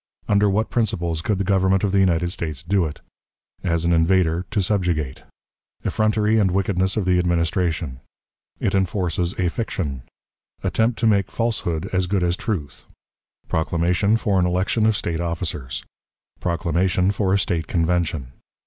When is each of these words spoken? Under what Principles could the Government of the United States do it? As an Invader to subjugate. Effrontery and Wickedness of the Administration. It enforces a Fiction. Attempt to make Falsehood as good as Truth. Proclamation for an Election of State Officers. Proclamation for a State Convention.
Under 0.27 0.49
what 0.49 0.71
Principles 0.71 1.21
could 1.21 1.37
the 1.37 1.43
Government 1.43 1.83
of 1.83 1.91
the 1.91 1.99
United 1.99 2.31
States 2.31 2.63
do 2.63 2.85
it? 2.87 3.01
As 3.63 3.85
an 3.85 3.93
Invader 3.93 4.47
to 4.49 4.59
subjugate. 4.59 5.21
Effrontery 5.85 6.39
and 6.39 6.49
Wickedness 6.49 6.97
of 6.97 7.05
the 7.05 7.19
Administration. 7.19 7.99
It 8.59 8.73
enforces 8.73 9.35
a 9.37 9.47
Fiction. 9.47 10.01
Attempt 10.63 10.97
to 11.01 11.05
make 11.05 11.29
Falsehood 11.29 11.87
as 11.93 12.07
good 12.07 12.23
as 12.23 12.35
Truth. 12.35 12.85
Proclamation 13.47 14.17
for 14.17 14.39
an 14.39 14.47
Election 14.47 14.87
of 14.87 14.97
State 14.97 15.21
Officers. 15.21 15.83
Proclamation 16.39 17.11
for 17.11 17.31
a 17.31 17.37
State 17.37 17.67
Convention. 17.67 18.31